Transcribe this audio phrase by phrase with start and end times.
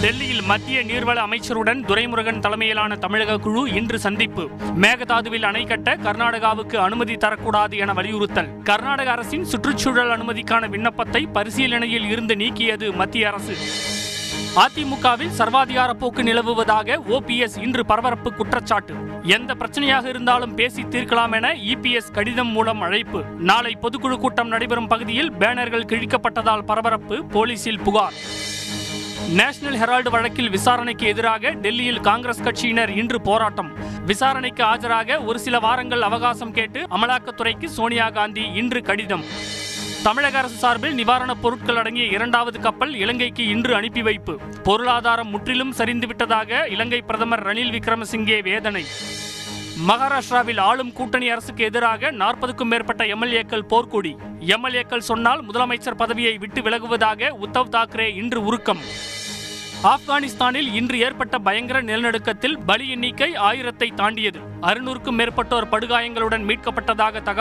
[0.00, 4.50] டெல்லியில் மத்திய நீர்வள அமைச்சருடன் துரைமுருகன் தலைமையிலான தமிழக குழு இன்று சந்திப்பு.
[4.80, 8.62] மேகதாதுவில் அணை கட்ட கர்நாடகாவுக்கு அனுமதி தரக்கூடாது என வலியுறுத்தல்.
[8.62, 13.56] கர்நாடக அரசின் சுற்றுச்சூழல் அனுமதிக்கான விண்ணப்பத்தை பரிசீலனையில் இருந்து நீக்கியது மத்திய அரசு.
[14.56, 18.94] அதிமுகவில் சர்வாதிகார போக்கு நிலவுவதாக ஓபிஎஸ் இன்று பரபரப்பு குற்றச்சாட்டு.
[19.22, 23.24] எந்த பிரச்சனையாக இருந்தாலும் பேசி தீர்க்கலாம் என இபிஎஸ் கடிதம் மூலம் அழைப்பு.
[23.38, 28.12] நாளை பொதுக்குழு கூட்டம் நடைபெறும் பகுதியில் பேனர்கள் கிழிக்கப்பட்டதால் பரபரப்பு போலீசில் புகார்.
[29.28, 33.70] நேஷனல் ஹெரால்டு வழக்கில் விசாரணைக்கு எதிராக டெல்லியில் காங்கிரஸ் கட்சியினர் இன்று போராட்டம்.
[34.04, 39.24] விசாரணைக்கு ஆஜராக ஒரு சில வாரங்கள் அவகாசம் கேட்டு அமலாக்கத்துறைக்கு சோனியா காந்தி இன்று கடிதம்.
[40.02, 44.40] தமிழக அரசு சார்பில் நிவாரணப் பொருட்கள் அடங்கிய இரண்டாவது கப்பல் இலங்கைக்கு இன்று அனுப்பி வைப்பு.
[44.62, 48.84] பொருளாதாரம் முற்றிலும் சரிந்துவிட்டதாக இலங்கை பிரதமர் ரணில் விக்ரமசிங்கே வேதனை.
[49.88, 54.16] மகாராஷ்டிராவில் ஆளும் கூட்டணி அரசுக்கு எதிராக நாற்பதுக்கும் மேற்பட்ட எம்எல்ஏக்கள் போர்க்கொடி.
[54.40, 58.78] எம்எல்ஏக்கள் சொன்னால் முதலமைச்சர் பதவியை விட்டு விலகுவதாக உத்தவ் தாக்கரே இன்று உருக்கம்.
[59.86, 64.38] ஆப்கானிஸ்தானில் இன்று ஏற்பட்ட பயங்கர நிலநடுக்கத்தில் பலி எண்ணிக்கை ஆயிரத்தை தாண்டியது.
[64.60, 67.34] அறுநூறுக்கும் மேற்பட்டோர் படுகாயங்களுடன் மீட்கப்பட்டதாக தகவல்